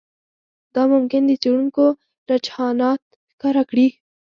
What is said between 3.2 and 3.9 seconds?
ښکاره کړي